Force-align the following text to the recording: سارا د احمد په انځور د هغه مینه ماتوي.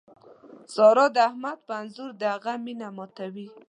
سارا 0.73 1.05
د 1.15 1.17
احمد 1.29 1.57
په 1.67 1.73
انځور 1.81 2.09
د 2.17 2.23
هغه 2.35 2.51
مینه 2.65 2.87
ماتوي. 2.97 3.47